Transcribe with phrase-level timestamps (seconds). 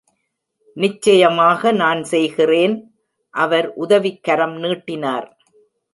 [0.77, 2.75] "நிச்சயமாக நான் செய்கிறேன்,"
[3.33, 5.29] அவர் உதவிக்கரம் நீட்டினார்.